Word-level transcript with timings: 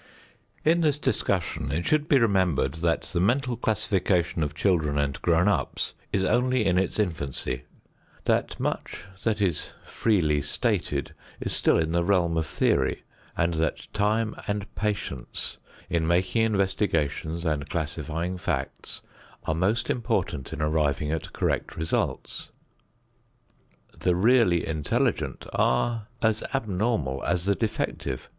In 0.65 0.81
this 0.81 0.97
discussion 0.97 1.71
it 1.71 1.85
should 1.85 2.09
be 2.09 2.17
remembered 2.17 2.73
that 2.81 3.03
the 3.13 3.19
mental 3.19 3.55
classification 3.55 4.41
of 4.41 4.55
children 4.55 4.97
and 4.97 5.21
grown 5.21 5.47
ups 5.47 5.93
is 6.11 6.23
only 6.23 6.65
in 6.65 6.79
its 6.79 6.97
infancy, 6.97 7.65
that 8.25 8.59
much 8.59 9.03
that 9.23 9.39
is 9.39 9.73
freely 9.85 10.41
stated 10.41 11.13
is 11.39 11.53
still 11.53 11.77
in 11.77 11.91
the 11.91 12.03
realm 12.03 12.35
of 12.35 12.47
theory, 12.47 13.03
and 13.37 13.53
that 13.53 13.85
time 13.93 14.33
and 14.47 14.73
patience 14.73 15.59
in 15.87 16.07
making 16.07 16.41
investigations 16.41 17.45
and 17.45 17.69
classifying 17.69 18.39
facts 18.39 19.01
are 19.45 19.53
most 19.53 19.87
important 19.87 20.51
in 20.51 20.63
arriving 20.63 21.11
at 21.11 21.31
correct 21.31 21.77
results. 21.77 22.49
The 23.99 24.15
really 24.15 24.65
intelligent 24.65 25.45
are 25.53 26.07
as 26.23 26.43
abnormal 26.55 27.23
as 27.23 27.45
the 27.45 27.53
defective. 27.53 28.27